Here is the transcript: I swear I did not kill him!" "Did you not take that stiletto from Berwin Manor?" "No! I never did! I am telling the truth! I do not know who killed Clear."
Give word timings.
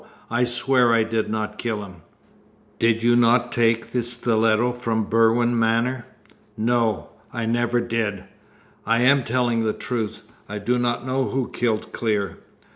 I 0.31 0.45
swear 0.45 0.91
I 0.95 1.03
did 1.03 1.29
not 1.29 1.59
kill 1.59 1.85
him!" 1.85 1.97
"Did 2.79 3.03
you 3.03 3.15
not 3.15 3.51
take 3.51 3.91
that 3.91 4.01
stiletto 4.01 4.71
from 4.71 5.07
Berwin 5.07 5.59
Manor?" 5.59 6.07
"No! 6.57 7.09
I 7.31 7.45
never 7.45 7.79
did! 7.79 8.23
I 8.83 9.01
am 9.01 9.23
telling 9.23 9.63
the 9.63 9.73
truth! 9.73 10.23
I 10.49 10.57
do 10.57 10.79
not 10.79 11.05
know 11.05 11.25
who 11.25 11.51
killed 11.51 11.93
Clear." 11.93 12.39